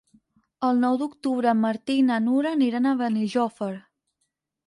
[0.67, 3.71] El nou d'octubre en Martí i na Nura aniran a Benijòfar.